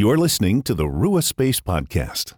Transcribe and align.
You're 0.00 0.16
listening 0.16 0.62
to 0.62 0.74
the 0.74 0.86
Rua 0.86 1.22
Space 1.22 1.60
Podcast. 1.60 2.34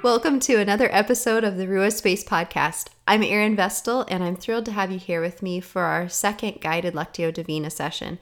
Welcome 0.00 0.38
to 0.38 0.60
another 0.60 0.88
episode 0.92 1.42
of 1.42 1.56
the 1.56 1.66
Rua 1.66 1.90
Space 1.90 2.22
Podcast. 2.22 2.90
I'm 3.08 3.24
Erin 3.24 3.56
Vestal, 3.56 4.04
and 4.08 4.22
I'm 4.22 4.36
thrilled 4.36 4.66
to 4.66 4.70
have 4.70 4.92
you 4.92 5.00
here 5.00 5.20
with 5.20 5.42
me 5.42 5.58
for 5.58 5.82
our 5.82 6.08
second 6.08 6.60
guided 6.60 6.94
Lectio 6.94 7.34
Divina 7.34 7.70
session. 7.70 8.20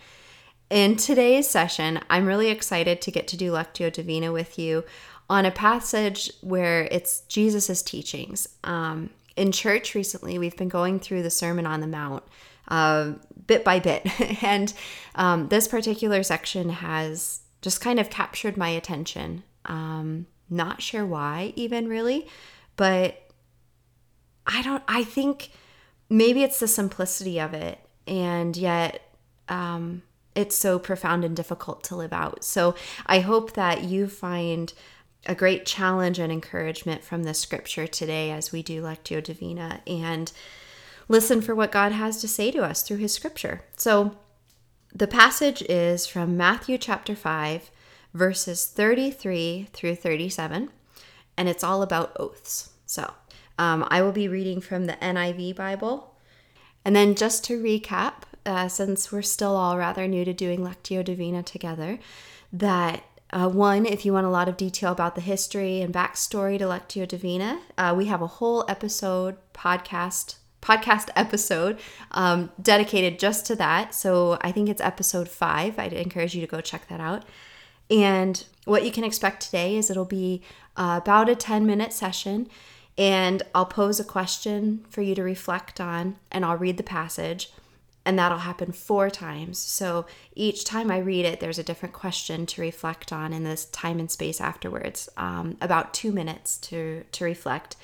In 0.74 0.96
today's 0.96 1.48
session, 1.48 2.00
I'm 2.10 2.26
really 2.26 2.48
excited 2.48 3.00
to 3.02 3.12
get 3.12 3.28
to 3.28 3.36
do 3.36 3.52
Lectio 3.52 3.92
Divina 3.92 4.32
with 4.32 4.58
you 4.58 4.82
on 5.30 5.46
a 5.46 5.52
passage 5.52 6.32
where 6.40 6.88
it's 6.90 7.20
Jesus' 7.28 7.80
teachings. 7.80 8.48
Um, 8.64 9.10
in 9.36 9.52
church 9.52 9.94
recently, 9.94 10.36
we've 10.36 10.56
been 10.56 10.68
going 10.68 10.98
through 10.98 11.22
the 11.22 11.30
Sermon 11.30 11.64
on 11.64 11.80
the 11.80 11.86
Mount 11.86 12.24
uh, 12.66 13.12
bit 13.46 13.62
by 13.62 13.78
bit, 13.78 14.04
and 14.42 14.74
um, 15.14 15.46
this 15.46 15.68
particular 15.68 16.24
section 16.24 16.70
has 16.70 17.42
just 17.62 17.80
kind 17.80 18.00
of 18.00 18.10
captured 18.10 18.56
my 18.56 18.70
attention. 18.70 19.44
Um, 19.66 20.26
not 20.50 20.82
sure 20.82 21.06
why, 21.06 21.52
even 21.54 21.86
really, 21.86 22.26
but 22.74 23.22
I 24.44 24.60
don't, 24.62 24.82
I 24.88 25.04
think 25.04 25.52
maybe 26.10 26.42
it's 26.42 26.58
the 26.58 26.66
simplicity 26.66 27.38
of 27.38 27.54
it, 27.54 27.78
and 28.08 28.56
yet 28.56 29.00
um, 29.48 30.02
it's 30.34 30.56
so 30.56 30.78
profound 30.78 31.24
and 31.24 31.36
difficult 31.36 31.84
to 31.84 31.96
live 31.96 32.12
out. 32.12 32.44
So 32.44 32.74
I 33.06 33.20
hope 33.20 33.52
that 33.52 33.84
you 33.84 34.08
find 34.08 34.72
a 35.26 35.34
great 35.34 35.64
challenge 35.64 36.18
and 36.18 36.32
encouragement 36.32 37.02
from 37.02 37.22
the 37.22 37.34
scripture 37.34 37.86
today 37.86 38.30
as 38.30 38.52
we 38.52 38.62
do 38.62 38.82
Lectio 38.82 39.22
Divina 39.22 39.80
and 39.86 40.32
listen 41.08 41.40
for 41.40 41.54
what 41.54 41.72
God 41.72 41.92
has 41.92 42.20
to 42.20 42.28
say 42.28 42.50
to 42.50 42.62
us 42.62 42.82
through 42.82 42.98
his 42.98 43.14
scripture. 43.14 43.62
So 43.76 44.16
the 44.94 45.06
passage 45.06 45.62
is 45.62 46.06
from 46.06 46.36
Matthew 46.36 46.78
chapter 46.78 47.14
5 47.14 47.70
verses 48.14 48.66
33 48.66 49.68
through 49.72 49.96
37, 49.96 50.70
and 51.36 51.48
it's 51.48 51.64
all 51.64 51.82
about 51.82 52.16
oaths. 52.18 52.70
So 52.86 53.12
um, 53.58 53.86
I 53.88 54.02
will 54.02 54.12
be 54.12 54.28
reading 54.28 54.60
from 54.60 54.86
the 54.86 54.94
NIV 54.94 55.56
Bible. 55.56 56.14
And 56.84 56.94
then 56.94 57.14
just 57.14 57.44
to 57.44 57.62
recap, 57.62 58.22
uh, 58.46 58.68
since 58.68 59.10
we're 59.10 59.22
still 59.22 59.56
all 59.56 59.76
rather 59.78 60.06
new 60.06 60.24
to 60.24 60.32
doing 60.32 60.60
Lectio 60.60 61.04
Divina 61.04 61.42
together, 61.42 61.98
that 62.52 63.04
uh, 63.30 63.48
one, 63.48 63.84
if 63.86 64.04
you 64.04 64.12
want 64.12 64.26
a 64.26 64.30
lot 64.30 64.48
of 64.48 64.56
detail 64.56 64.92
about 64.92 65.14
the 65.14 65.20
history 65.20 65.80
and 65.80 65.92
backstory 65.92 66.58
to 66.58 66.64
Lectio 66.64 67.06
Divina, 67.06 67.60
uh, 67.76 67.94
we 67.96 68.06
have 68.06 68.22
a 68.22 68.26
whole 68.26 68.64
episode 68.68 69.36
podcast 69.52 70.36
podcast 70.64 71.10
episode 71.14 71.78
um, 72.12 72.50
dedicated 72.60 73.18
just 73.18 73.44
to 73.44 73.54
that. 73.54 73.94
So 73.94 74.38
I 74.40 74.50
think 74.50 74.68
it's 74.70 74.80
episode 74.80 75.28
five. 75.28 75.78
I'd 75.78 75.92
encourage 75.92 76.34
you 76.34 76.40
to 76.40 76.46
go 76.46 76.62
check 76.62 76.88
that 76.88 77.00
out. 77.00 77.24
And 77.90 78.42
what 78.64 78.84
you 78.84 78.90
can 78.90 79.04
expect 79.04 79.42
today 79.42 79.76
is 79.76 79.90
it'll 79.90 80.06
be 80.06 80.42
uh, 80.76 81.00
about 81.02 81.28
a 81.28 81.34
10 81.34 81.66
minute 81.66 81.92
session, 81.92 82.48
and 82.96 83.42
I'll 83.54 83.66
pose 83.66 84.00
a 84.00 84.04
question 84.04 84.84
for 84.88 85.02
you 85.02 85.14
to 85.14 85.22
reflect 85.22 85.80
on, 85.80 86.16
and 86.30 86.44
I'll 86.44 86.56
read 86.56 86.78
the 86.78 86.82
passage. 86.82 87.50
And 88.06 88.18
that'll 88.18 88.38
happen 88.38 88.72
four 88.72 89.08
times. 89.08 89.58
So 89.58 90.04
each 90.34 90.64
time 90.64 90.90
I 90.90 90.98
read 90.98 91.24
it, 91.24 91.40
there's 91.40 91.58
a 91.58 91.64
different 91.64 91.94
question 91.94 92.44
to 92.46 92.60
reflect 92.60 93.12
on 93.12 93.32
in 93.32 93.44
this 93.44 93.64
time 93.66 93.98
and 93.98 94.10
space 94.10 94.40
afterwards, 94.40 95.08
um, 95.16 95.56
about 95.62 95.94
two 95.94 96.12
minutes 96.12 96.58
to, 96.58 97.04
to 97.12 97.24
reflect. 97.24 97.76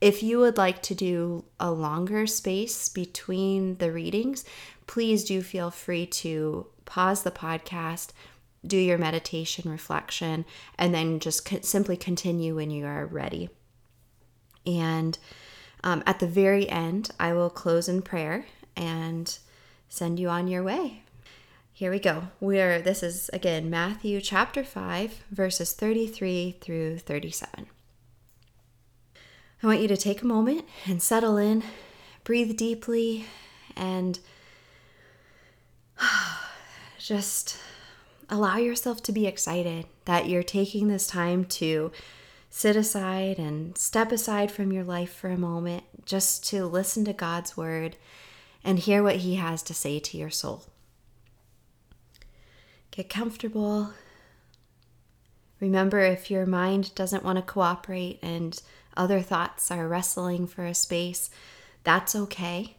If 0.00 0.22
you 0.22 0.38
would 0.38 0.56
like 0.56 0.82
to 0.82 0.94
do 0.94 1.44
a 1.60 1.70
longer 1.70 2.26
space 2.26 2.88
between 2.88 3.76
the 3.76 3.92
readings, 3.92 4.44
please 4.86 5.24
do 5.24 5.42
feel 5.42 5.70
free 5.70 6.06
to 6.06 6.66
pause 6.84 7.22
the 7.22 7.30
podcast, 7.30 8.10
do 8.66 8.76
your 8.76 8.98
meditation 8.98 9.70
reflection, 9.70 10.44
and 10.78 10.92
then 10.92 11.20
just 11.20 11.44
co- 11.44 11.60
simply 11.60 11.96
continue 11.96 12.56
when 12.56 12.70
you 12.70 12.86
are 12.86 13.06
ready. 13.06 13.50
And 14.66 15.16
um, 15.84 16.02
at 16.06 16.18
the 16.18 16.26
very 16.26 16.68
end, 16.68 17.10
I 17.20 17.32
will 17.34 17.50
close 17.50 17.88
in 17.88 18.02
prayer 18.02 18.46
and 18.76 19.38
send 19.90 20.20
you 20.20 20.28
on 20.28 20.48
your 20.48 20.62
way. 20.62 21.02
Here 21.72 21.90
we 21.90 21.98
go. 21.98 22.28
We're 22.38 22.80
this 22.80 23.02
is 23.02 23.28
again 23.32 23.68
Matthew 23.68 24.20
chapter 24.20 24.64
5 24.64 25.24
verses 25.30 25.72
33 25.72 26.56
through 26.60 26.98
37. 26.98 27.66
I 29.62 29.66
want 29.66 29.80
you 29.80 29.88
to 29.88 29.96
take 29.96 30.22
a 30.22 30.26
moment 30.26 30.64
and 30.86 31.02
settle 31.02 31.36
in, 31.36 31.62
breathe 32.24 32.56
deeply 32.56 33.26
and 33.76 34.20
just 36.98 37.58
allow 38.30 38.56
yourself 38.56 39.02
to 39.02 39.12
be 39.12 39.26
excited 39.26 39.86
that 40.04 40.28
you're 40.28 40.44
taking 40.44 40.86
this 40.86 41.06
time 41.06 41.44
to 41.46 41.90
sit 42.48 42.76
aside 42.76 43.38
and 43.38 43.76
step 43.76 44.12
aside 44.12 44.52
from 44.52 44.72
your 44.72 44.84
life 44.84 45.12
for 45.12 45.30
a 45.30 45.36
moment 45.36 45.82
just 46.06 46.46
to 46.48 46.64
listen 46.64 47.04
to 47.06 47.12
God's 47.12 47.56
word 47.56 47.96
and 48.64 48.78
hear 48.78 49.02
what 49.02 49.16
He 49.16 49.36
has 49.36 49.62
to 49.64 49.74
say 49.74 49.98
to 49.98 50.16
your 50.16 50.30
soul. 50.30 50.64
Get 52.90 53.08
comfortable. 53.08 53.92
Remember, 55.60 56.00
if 56.00 56.30
your 56.30 56.46
mind 56.46 56.94
doesn't 56.94 57.24
want 57.24 57.36
to 57.36 57.42
cooperate 57.42 58.18
and 58.22 58.60
other 58.96 59.20
thoughts 59.20 59.70
are 59.70 59.86
wrestling 59.86 60.46
for 60.46 60.64
a 60.64 60.74
space, 60.74 61.30
that's 61.84 62.16
okay. 62.16 62.76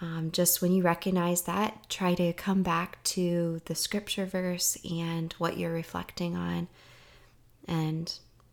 Um, 0.00 0.30
just 0.32 0.60
when 0.60 0.72
you 0.72 0.82
recognize 0.82 1.42
that, 1.42 1.88
try 1.88 2.14
to 2.14 2.32
come 2.32 2.62
back 2.62 3.02
to 3.04 3.60
the 3.66 3.74
scripture 3.74 4.26
verse 4.26 4.76
and 4.88 5.32
what 5.34 5.56
you're 5.56 5.72
reflecting 5.72 6.36
on, 6.36 6.68
and 7.66 8.12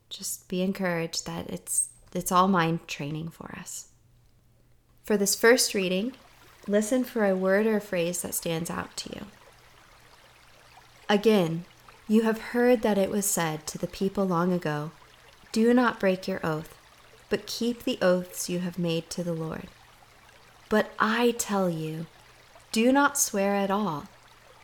just 0.10 0.48
be 0.48 0.62
encouraged 0.62 1.26
that 1.26 1.50
it's 1.50 1.90
it's 2.14 2.32
all 2.32 2.48
mind 2.48 2.88
training 2.88 3.30
for 3.30 3.56
us. 3.58 3.88
For 5.04 5.18
this 5.18 5.36
first 5.36 5.74
reading, 5.74 6.14
listen 6.72 7.04
for 7.04 7.26
a 7.26 7.36
word 7.36 7.68
or 7.68 7.80
phrase 7.80 8.22
that 8.22 8.34
stands 8.34 8.70
out 8.70 8.96
to 8.98 9.14
you. 9.14 9.26
Again, 11.10 11.66
you 12.08 12.24
have 12.24 12.40
heard 12.40 12.82
that 12.82 12.98
it 12.98 13.10
was 13.10 13.26
said 13.26 13.68
to 13.68 13.78
the 13.78 13.88
people 13.88 14.26
long 14.26 14.52
ago, 14.54 14.92
Do 15.52 15.74
not 15.74 16.00
break 16.00 16.28
your 16.28 16.40
oath, 16.46 16.78
but 17.30 17.46
keep 17.48 17.84
the 17.84 18.00
oaths 18.02 18.50
you 18.50 18.60
have 18.60 18.80
made 18.80 19.10
to 19.12 19.24
the 19.24 19.34
Lord. 19.34 19.68
But 20.70 20.92
I 21.00 21.32
tell 21.32 21.70
you, 21.70 22.06
do 22.72 22.94
not 22.94 23.18
swear 23.18 23.56
at 23.56 23.70
all, 23.70 24.06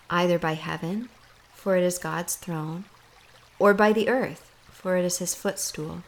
either 0.10 0.40
by 0.40 0.54
heaven, 0.54 1.10
for 1.54 1.76
it 1.76 1.84
is 1.84 1.98
God's 1.98 2.36
throne, 2.36 2.86
or 3.60 3.74
by 3.74 3.92
the 3.92 4.08
earth, 4.08 4.50
for 4.72 4.96
it 4.96 5.04
is 5.04 5.18
his 5.18 5.36
footstool, 5.36 6.04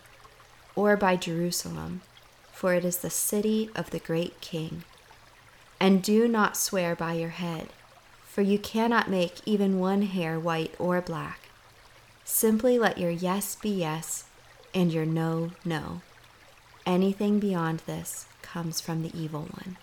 or 0.76 0.96
by 0.96 1.18
Jerusalem, 1.18 2.02
for 2.54 2.74
it 2.74 2.86
is 2.86 3.00
the 3.00 3.10
city 3.10 3.70
of 3.76 3.90
the 3.90 4.00
great 4.00 4.40
king. 4.40 4.84
And 5.80 6.04
do 6.04 6.28
not 6.28 6.58
swear 6.58 6.96
by 6.96 7.14
your 7.14 7.30
head, 7.30 7.70
for 8.26 8.42
you 8.42 8.60
cannot 8.60 9.10
make 9.10 9.36
even 9.46 9.80
one 9.80 10.02
hair 10.04 10.40
white 10.40 10.76
or 10.78 11.02
black. 11.02 11.40
Simply 12.26 12.78
let 12.78 12.98
your 12.98 13.10
yes 13.12 13.56
be 13.56 13.70
yes 13.70 14.26
and 14.74 14.92
your 14.92 15.06
no, 15.06 15.52
no. 15.64 16.02
Anything 16.86 17.40
beyond 17.40 17.82
this 17.86 18.26
comes 18.42 18.82
from 18.82 19.02
the 19.02 19.18
evil 19.18 19.48
one. 19.52 19.78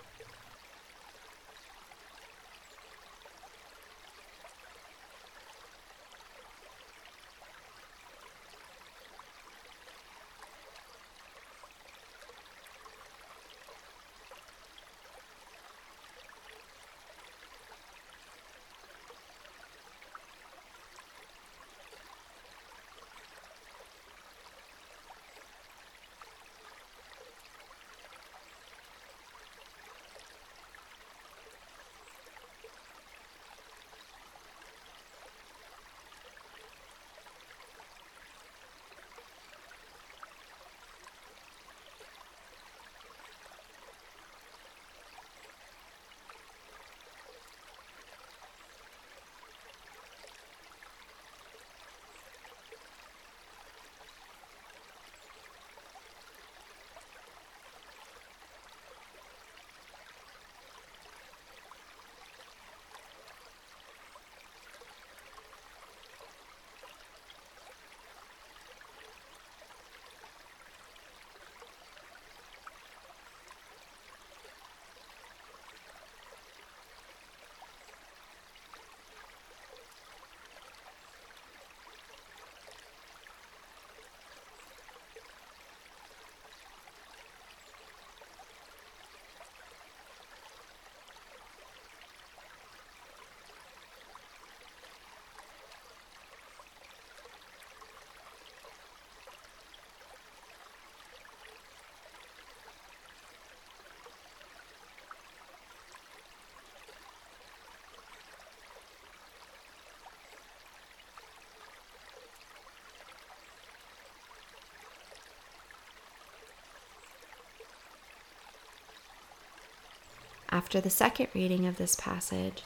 After 120.57 120.81
the 120.81 120.89
second 120.89 121.29
reading 121.35 121.67
of 121.67 121.77
this 121.77 121.95
passage, 121.97 122.63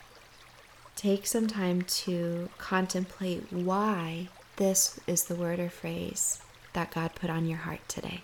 take 0.94 1.26
some 1.26 1.48
time 1.48 1.82
to 1.82 2.48
contemplate 2.56 3.52
why 3.52 4.28
this 4.54 5.00
is 5.08 5.24
the 5.24 5.34
word 5.34 5.58
or 5.58 5.68
phrase 5.68 6.40
that 6.72 6.92
God 6.92 7.16
put 7.16 7.30
on 7.30 7.48
your 7.48 7.58
heart 7.58 7.80
today. 7.88 8.20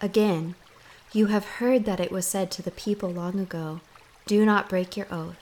Again, 0.00 0.56
you 1.12 1.26
have 1.26 1.44
heard 1.44 1.84
that 1.84 2.00
it 2.00 2.10
was 2.10 2.26
said 2.26 2.50
to 2.50 2.62
the 2.62 2.72
people 2.72 3.10
long 3.10 3.38
ago 3.38 3.80
Do 4.26 4.44
not 4.44 4.68
break 4.68 4.96
your 4.96 5.06
oath, 5.12 5.38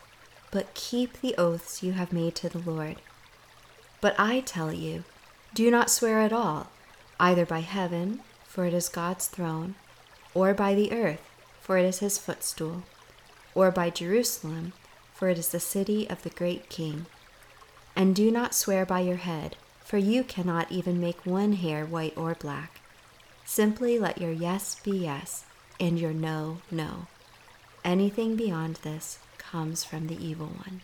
but 0.50 0.74
keep 0.74 1.22
the 1.22 1.34
oaths 1.38 1.82
you 1.82 1.92
have 1.92 2.12
made 2.12 2.34
to 2.34 2.50
the 2.50 2.58
Lord. 2.58 2.96
But 4.02 4.14
I 4.18 4.40
tell 4.40 4.70
you, 4.70 5.04
do 5.54 5.70
not 5.70 5.88
swear 5.88 6.20
at 6.20 6.32
all, 6.32 6.66
either 7.18 7.46
by 7.46 7.60
heaven, 7.60 8.20
for 8.44 8.66
it 8.66 8.74
is 8.74 8.90
God's 8.90 9.28
throne, 9.28 9.76
or 10.34 10.54
by 10.54 10.74
the 10.74 10.92
earth, 10.92 11.22
for 11.60 11.78
it 11.78 11.84
is 11.84 11.98
his 11.98 12.18
footstool, 12.18 12.82
or 13.54 13.70
by 13.70 13.90
Jerusalem, 13.90 14.72
for 15.12 15.28
it 15.28 15.38
is 15.38 15.48
the 15.48 15.60
city 15.60 16.08
of 16.08 16.22
the 16.22 16.30
great 16.30 16.68
king. 16.68 17.06
And 17.94 18.14
do 18.14 18.30
not 18.30 18.54
swear 18.54 18.86
by 18.86 19.00
your 19.00 19.16
head, 19.16 19.56
for 19.84 19.98
you 19.98 20.24
cannot 20.24 20.70
even 20.70 21.00
make 21.00 21.26
one 21.26 21.54
hair 21.54 21.84
white 21.84 22.16
or 22.16 22.34
black. 22.34 22.80
Simply 23.44 23.98
let 23.98 24.20
your 24.20 24.32
yes 24.32 24.76
be 24.76 24.92
yes, 24.92 25.44
and 25.78 25.98
your 25.98 26.12
no, 26.12 26.58
no. 26.70 27.06
Anything 27.84 28.36
beyond 28.36 28.76
this 28.76 29.18
comes 29.38 29.82
from 29.84 30.06
the 30.06 30.24
evil 30.24 30.46
one. 30.46 30.82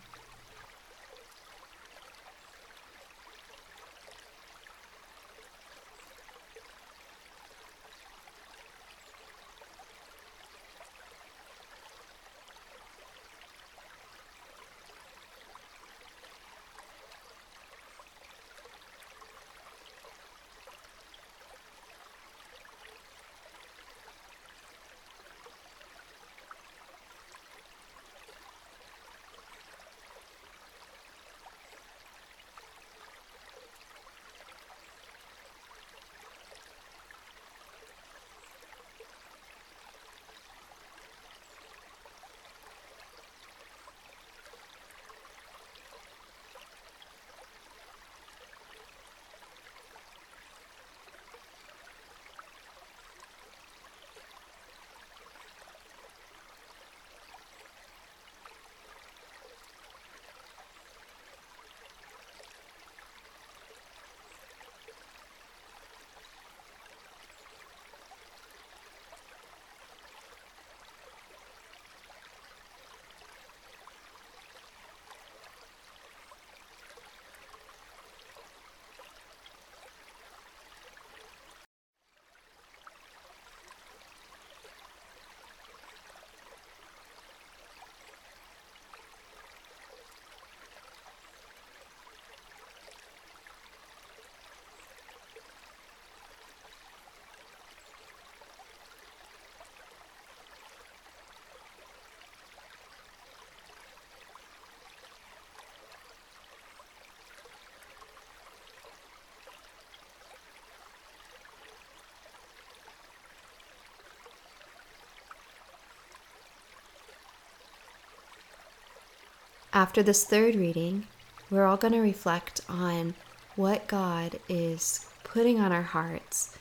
After 119.76 120.02
this 120.02 120.25
third 120.25 120.54
reading, 120.54 121.06
we're 121.50 121.66
all 121.66 121.76
going 121.76 121.92
to 121.92 122.00
reflect 122.00 122.62
on 122.66 123.12
what 123.56 123.87
God 123.87 124.40
is 124.49 125.04
putting 125.23 125.61
on 125.61 125.71
our 125.71 125.83
hearts 125.83 126.56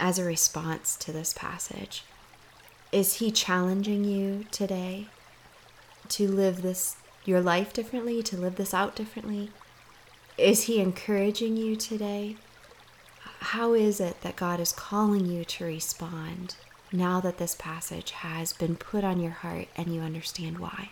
as 0.00 0.18
a 0.18 0.24
response 0.24 0.96
to 0.96 1.12
this 1.12 1.32
passage. 1.32 2.02
Is 2.90 3.18
He 3.18 3.30
challenging 3.30 4.02
you 4.02 4.44
today 4.50 5.06
to 6.08 6.26
live 6.26 6.62
this 6.62 6.96
your 7.24 7.40
life 7.40 7.72
differently, 7.72 8.24
to 8.24 8.36
live 8.36 8.56
this 8.56 8.74
out 8.74 8.96
differently? 8.96 9.52
Is 10.36 10.64
He 10.64 10.80
encouraging 10.80 11.56
you 11.56 11.76
today? 11.76 12.38
How 13.38 13.72
is 13.72 14.00
it 14.00 14.22
that 14.22 14.34
God 14.34 14.58
is 14.58 14.72
calling 14.72 15.26
you 15.26 15.44
to 15.44 15.64
respond 15.64 16.56
now 16.90 17.20
that 17.20 17.38
this 17.38 17.54
passage 17.54 18.10
has 18.10 18.52
been 18.52 18.74
put 18.74 19.04
on 19.04 19.20
your 19.20 19.30
heart 19.30 19.68
and 19.76 19.94
you 19.94 20.00
understand 20.00 20.58
why? 20.58 20.90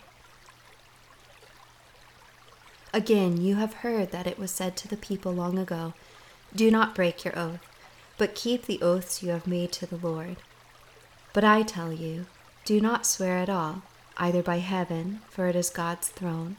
Again, 2.96 3.42
you 3.42 3.56
have 3.56 3.84
heard 3.84 4.10
that 4.12 4.26
it 4.26 4.38
was 4.38 4.50
said 4.50 4.74
to 4.78 4.88
the 4.88 4.96
people 4.96 5.30
long 5.30 5.58
ago 5.58 5.92
Do 6.54 6.70
not 6.70 6.94
break 6.94 7.26
your 7.26 7.38
oath, 7.38 7.60
but 8.16 8.34
keep 8.34 8.64
the 8.64 8.80
oaths 8.80 9.22
you 9.22 9.32
have 9.32 9.46
made 9.46 9.70
to 9.72 9.84
the 9.84 9.98
Lord. 9.98 10.36
But 11.34 11.44
I 11.44 11.60
tell 11.60 11.92
you, 11.92 12.24
do 12.64 12.80
not 12.80 13.04
swear 13.04 13.36
at 13.36 13.50
all, 13.50 13.82
either 14.16 14.42
by 14.42 14.60
heaven, 14.60 15.20
for 15.28 15.46
it 15.46 15.54
is 15.54 15.68
God's 15.68 16.08
throne, 16.08 16.56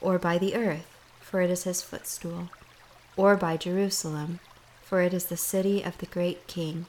or 0.00 0.18
by 0.18 0.38
the 0.38 0.54
earth, 0.54 0.86
for 1.20 1.42
it 1.42 1.50
is 1.50 1.64
his 1.64 1.82
footstool, 1.82 2.48
or 3.14 3.36
by 3.36 3.58
Jerusalem, 3.58 4.40
for 4.82 5.02
it 5.02 5.12
is 5.12 5.26
the 5.26 5.36
city 5.36 5.82
of 5.82 5.98
the 5.98 6.06
great 6.06 6.46
king. 6.46 6.86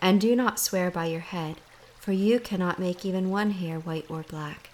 And 0.00 0.18
do 0.22 0.34
not 0.34 0.58
swear 0.58 0.90
by 0.90 1.04
your 1.04 1.20
head, 1.20 1.56
for 1.98 2.12
you 2.12 2.40
cannot 2.40 2.78
make 2.78 3.04
even 3.04 3.28
one 3.28 3.50
hair 3.50 3.78
white 3.78 4.06
or 4.08 4.22
black. 4.22 4.70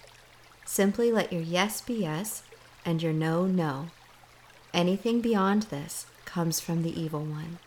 Simply 0.64 1.10
let 1.10 1.32
your 1.32 1.42
yes 1.42 1.80
be 1.80 1.94
yes 1.94 2.44
and 2.86 3.02
your 3.02 3.12
no, 3.12 3.46
no. 3.46 3.88
Anything 4.72 5.20
beyond 5.20 5.64
this 5.64 6.06
comes 6.24 6.60
from 6.60 6.82
the 6.82 6.98
evil 6.98 7.24
one. 7.24 7.58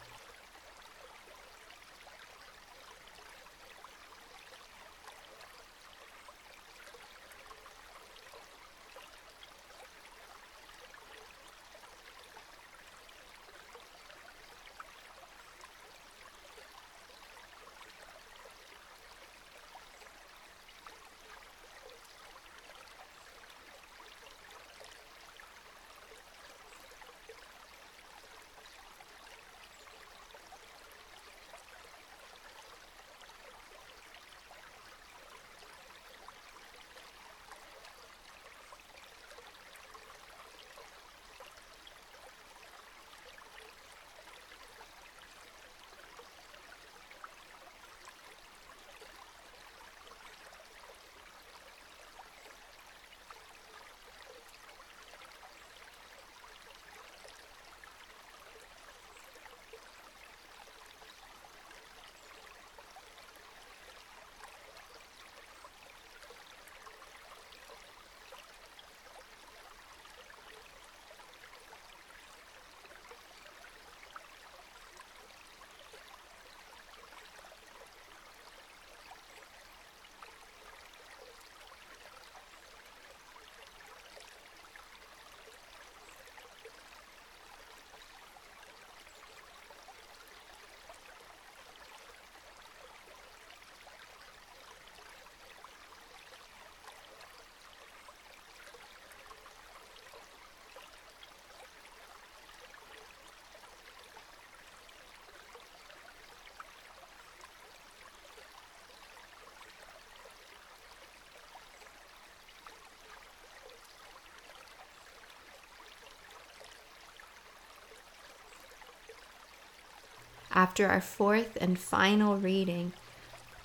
After 120.51 120.87
our 120.87 121.01
fourth 121.01 121.57
and 121.61 121.79
final 121.79 122.37
reading, 122.37 122.93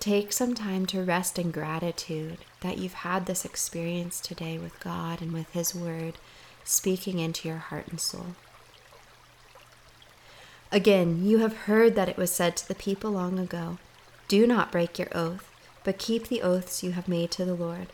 take 0.01 0.33
some 0.33 0.55
time 0.55 0.87
to 0.87 1.03
rest 1.03 1.39
in 1.39 1.51
gratitude 1.51 2.39
that 2.61 2.79
you've 2.79 2.95
had 2.95 3.27
this 3.27 3.45
experience 3.45 4.21
today 4.21 4.59
with 4.59 4.79
God 4.81 5.23
and 5.23 5.33
with 5.33 5.51
His 5.53 5.75
Word 5.75 6.15
speaking 6.65 7.19
into 7.19 7.49
your 7.49 7.59
heart 7.59 7.89
and 7.89 8.01
soul. 8.01 8.35
Again, 10.73 11.25
you 11.25 11.39
have 11.39 11.57
heard 11.69 11.95
that 11.95 12.09
it 12.09 12.17
was 12.17 12.33
said 12.33 12.57
to 12.57 12.69
the 12.69 12.75
people 12.75 13.13
long 13.13 13.39
ago 13.39 13.79
Do 14.29 14.47
not 14.47 14.73
break 14.73 14.99
your 14.99 15.09
oath, 15.13 15.51
but 15.85 15.99
keep 15.99 16.29
the 16.29 16.43
oaths 16.43 16.83
you 16.83 16.93
have 16.93 17.07
made 17.07 17.31
to 17.33 17.45
the 17.45 17.55
Lord. 17.55 17.89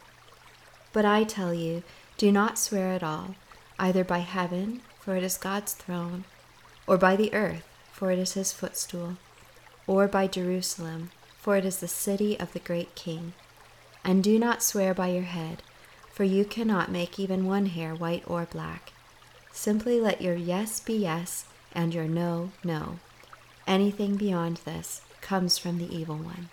But 0.92 1.04
I 1.04 1.25
tell 1.25 1.52
you, 1.52 1.82
do 2.16 2.32
not 2.32 2.59
swear 2.59 2.88
at 2.92 3.02
all, 3.02 3.35
either 3.78 4.02
by 4.02 4.18
heaven, 4.18 4.80
for 4.99 5.14
it 5.16 5.23
is 5.23 5.37
God's 5.37 5.75
throne, 5.75 6.25
or 6.87 6.97
by 6.97 7.16
the 7.16 7.32
earth, 7.35 7.70
for 8.00 8.11
it 8.11 8.19
is 8.19 8.33
his 8.33 8.50
footstool, 8.50 9.19
or 9.87 10.09
by 10.09 10.26
Jerusalem, 10.26 11.11
for 11.38 11.59
it 11.59 11.66
is 11.66 11.80
the 11.80 11.87
city 11.87 12.40
of 12.40 12.50
the 12.54 12.59
great 12.59 12.95
King. 12.95 13.35
And 14.02 14.25
do 14.25 14.38
not 14.38 14.62
swear 14.62 14.95
by 14.95 15.09
your 15.09 15.25
head, 15.25 15.62
for 16.11 16.25
you 16.25 16.47
cannot 16.47 16.90
make 16.90 17.21
even 17.21 17.45
one 17.45 17.66
hair 17.66 17.95
white 17.95 18.25
or 18.26 18.47
black. 18.47 18.95
Simply 19.52 20.00
let 20.00 20.23
your 20.23 20.35
yes 20.35 20.80
be 20.80 20.95
yes 20.95 21.45
and 21.75 21.92
your 21.92 22.07
no, 22.07 22.52
no. 22.64 23.00
Anything 23.66 24.16
beyond 24.16 24.62
this 24.64 25.02
comes 25.21 25.59
from 25.59 25.76
the 25.76 25.95
evil 25.95 26.16
one. 26.16 26.49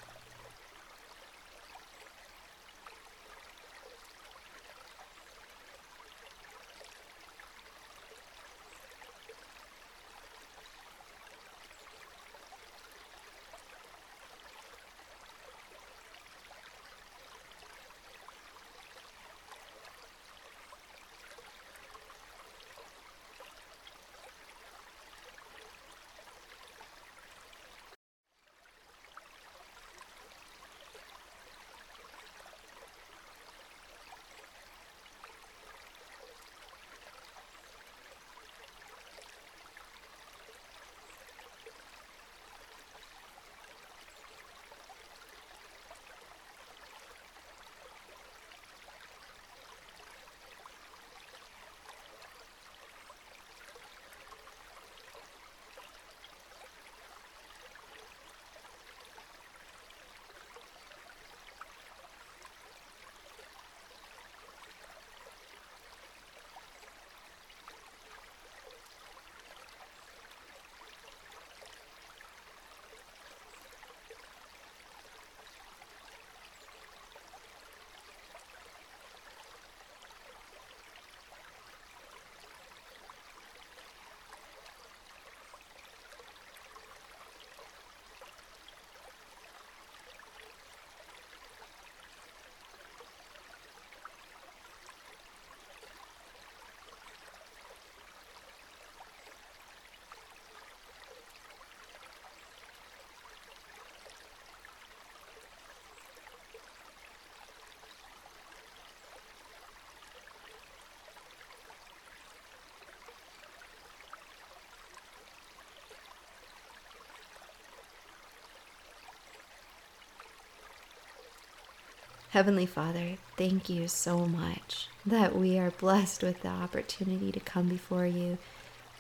Heavenly 122.38 122.68
Father, 122.68 123.18
thank 123.36 123.68
you 123.68 123.88
so 123.88 124.28
much 124.28 124.90
that 125.04 125.36
we 125.36 125.58
are 125.58 125.72
blessed 125.72 126.22
with 126.22 126.44
the 126.44 126.50
opportunity 126.50 127.32
to 127.32 127.40
come 127.40 127.68
before 127.68 128.06
you 128.06 128.38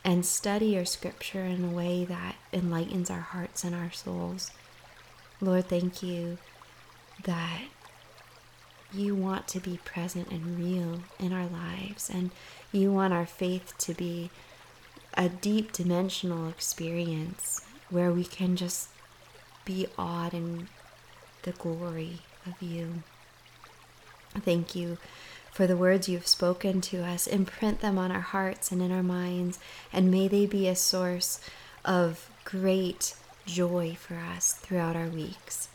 and 0.04 0.26
study 0.26 0.70
your 0.70 0.86
scripture 0.86 1.44
in 1.44 1.64
a 1.64 1.70
way 1.70 2.04
that 2.04 2.38
enlightens 2.52 3.12
our 3.12 3.22
hearts 3.22 3.64
and 3.64 3.76
our 3.76 3.92
souls. 3.92 4.50
Lord, 5.40 5.68
thank 5.68 6.02
you 6.02 6.40
that 7.26 7.66
you 8.92 9.14
want 9.14 9.48
to 9.50 9.60
be 9.60 9.80
present 9.86 10.32
and 10.32 10.58
real 10.58 11.04
in 11.20 11.32
our 11.32 11.46
lives, 11.46 12.10
and 12.10 12.32
you 12.72 12.92
want 12.92 13.14
our 13.14 13.28
faith 13.28 13.72
to 13.78 13.94
be 13.94 14.32
a 15.14 15.30
deep 15.30 15.74
dimensional 15.74 16.50
experience 16.50 17.62
where 17.92 18.12
we 18.12 18.24
can 18.24 18.56
just 18.56 18.90
be 19.64 19.86
awed 19.96 20.34
in 20.34 20.70
the 21.44 21.52
glory 21.52 22.22
of 22.48 22.60
you. 22.64 23.04
Thank 24.44 24.76
you 24.76 24.98
for 25.52 25.66
the 25.66 25.78
words 25.78 26.08
you've 26.08 26.28
spoken 26.28 26.82
to 26.82 27.04
us. 27.04 27.26
Imprint 27.26 27.82
them 27.82 27.98
on 27.98 28.12
our 28.12 28.22
hearts 28.22 28.72
and 28.72 28.82
in 28.82 28.92
our 28.92 29.04
minds, 29.04 29.60
and 29.92 30.12
may 30.12 30.28
they 30.28 30.46
be 30.46 30.68
a 30.68 30.76
source 30.76 31.40
of 31.84 32.30
great 32.46 33.16
joy 33.46 33.98
for 34.00 34.16
us 34.16 34.54
throughout 34.54 34.96
our 34.96 35.08
weeks. 35.08 35.70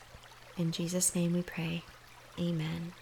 In 0.57 0.71
Jesus' 0.71 1.14
name 1.14 1.33
we 1.33 1.42
pray. 1.42 1.83
Amen. 2.38 2.92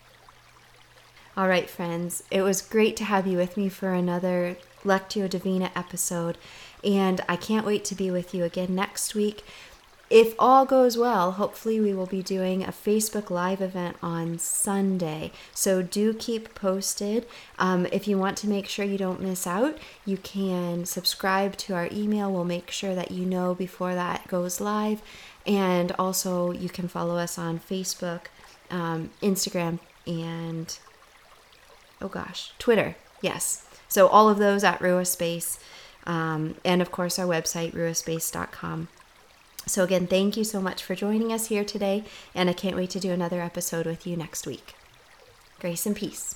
All 1.36 1.48
right, 1.48 1.68
friends, 1.70 2.22
it 2.30 2.42
was 2.42 2.62
great 2.62 2.96
to 2.96 3.04
have 3.04 3.26
you 3.26 3.36
with 3.36 3.56
me 3.56 3.68
for 3.68 3.92
another 3.92 4.56
Lectio 4.84 5.28
Divina 5.28 5.70
episode, 5.76 6.38
and 6.82 7.20
I 7.28 7.36
can't 7.36 7.66
wait 7.66 7.84
to 7.86 7.94
be 7.94 8.10
with 8.10 8.34
you 8.34 8.44
again 8.44 8.74
next 8.74 9.14
week 9.14 9.44
if 10.10 10.34
all 10.40 10.66
goes 10.66 10.98
well, 10.98 11.32
hopefully 11.32 11.78
we 11.78 11.94
will 11.94 12.06
be 12.06 12.20
doing 12.20 12.64
a 12.64 12.72
Facebook 12.72 13.30
Live 13.30 13.60
event 13.60 13.96
on 14.02 14.40
Sunday. 14.40 15.30
So 15.54 15.82
do 15.82 16.12
keep 16.12 16.52
posted. 16.56 17.26
Um, 17.60 17.86
if 17.92 18.08
you 18.08 18.18
want 18.18 18.36
to 18.38 18.48
make 18.48 18.66
sure 18.66 18.84
you 18.84 18.98
don't 18.98 19.22
miss 19.22 19.46
out, 19.46 19.78
you 20.04 20.16
can 20.16 20.84
subscribe 20.84 21.56
to 21.58 21.74
our 21.74 21.88
email. 21.92 22.32
We'll 22.32 22.44
make 22.44 22.72
sure 22.72 22.96
that 22.96 23.12
you 23.12 23.24
know 23.24 23.54
before 23.54 23.94
that 23.94 24.26
goes 24.26 24.60
live. 24.60 25.00
And 25.46 25.92
also, 25.92 26.50
you 26.50 26.68
can 26.68 26.88
follow 26.88 27.16
us 27.16 27.38
on 27.38 27.60
Facebook, 27.60 28.22
um, 28.68 29.10
Instagram, 29.22 29.78
and 30.08 30.76
oh 32.02 32.08
gosh, 32.08 32.52
Twitter. 32.58 32.96
Yes. 33.22 33.64
So 33.88 34.08
all 34.08 34.28
of 34.28 34.38
those 34.38 34.64
at 34.64 34.80
Ruaspace. 34.80 35.60
Um, 36.04 36.56
and 36.64 36.82
of 36.82 36.90
course, 36.90 37.16
our 37.16 37.26
website, 37.26 37.72
ruaspace.com. 37.74 38.88
So, 39.66 39.84
again, 39.84 40.06
thank 40.06 40.36
you 40.36 40.44
so 40.44 40.60
much 40.60 40.82
for 40.82 40.94
joining 40.94 41.32
us 41.32 41.46
here 41.46 41.64
today, 41.64 42.04
and 42.34 42.48
I 42.48 42.54
can't 42.54 42.76
wait 42.76 42.90
to 42.90 43.00
do 43.00 43.12
another 43.12 43.40
episode 43.40 43.86
with 43.86 44.06
you 44.06 44.16
next 44.16 44.46
week. 44.46 44.74
Grace 45.60 45.86
and 45.86 45.94
peace. 45.94 46.34